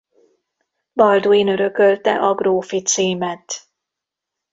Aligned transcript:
Balduin 0.95 1.47
örökölte 1.47 2.15
a 2.15 2.35
grófi 2.35 2.81
címet. 2.81 3.67